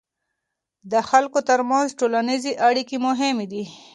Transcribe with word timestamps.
د 0.91 0.93
خلکو 1.09 1.39
ترمنځ 1.49 1.87
ټولنیزې 1.99 2.51
اړیکې 2.67 2.97
مهمې 3.07 3.45
دي. 3.51 3.63